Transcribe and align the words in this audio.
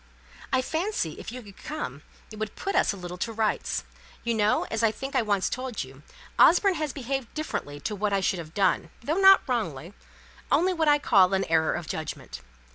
"I 0.51 0.63
fancy 0.63 1.19
if 1.19 1.31
you 1.31 1.43
could 1.43 1.57
come 1.63 2.01
it 2.31 2.39
would 2.39 2.55
put 2.55 2.73
us 2.75 2.91
a 2.91 2.97
little 2.97 3.19
to 3.19 3.31
rights. 3.31 3.83
You 4.23 4.33
know, 4.33 4.65
as 4.71 4.81
I 4.81 4.89
think 4.91 5.15
I 5.15 5.21
once 5.21 5.47
told 5.47 5.83
you, 5.83 6.01
Osborne 6.39 6.73
has 6.73 6.91
behaved 6.91 7.31
differently 7.35 7.79
to 7.81 7.93
what 7.95 8.11
I 8.11 8.19
should 8.19 8.39
have 8.39 8.55
done, 8.55 8.89
though 9.03 9.21
not 9.21 9.47
wrongly, 9.47 9.93
only 10.51 10.73
what 10.73 10.87
I 10.87 10.97
call 10.97 11.35
an 11.35 11.43
error 11.43 11.75
of 11.75 11.85
judgment. 11.85 12.41